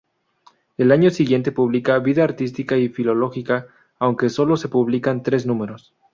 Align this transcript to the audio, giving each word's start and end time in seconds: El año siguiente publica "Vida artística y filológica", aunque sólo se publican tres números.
El 0.77 0.91
año 0.91 1.11
siguiente 1.11 1.51
publica 1.51 1.99
"Vida 1.99 2.23
artística 2.23 2.75
y 2.75 2.89
filológica", 2.89 3.67
aunque 3.99 4.29
sólo 4.31 4.57
se 4.57 4.67
publican 4.67 5.21
tres 5.21 5.45
números. 5.45 5.93